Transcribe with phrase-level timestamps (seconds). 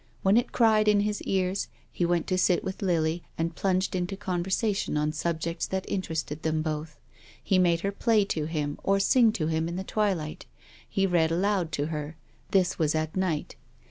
[0.23, 4.17] When it cried in his ears, he went to sit with Lily, and plunged into
[4.17, 6.99] conversation on subjects that inter ested them both.
[7.43, 10.47] He made her play to him, or sing to him in the twilight.
[10.89, 12.17] He read aloud to her.
[12.49, 13.55] This was at night.